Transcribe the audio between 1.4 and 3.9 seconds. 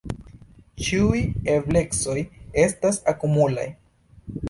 eblecoj estas akumulaj.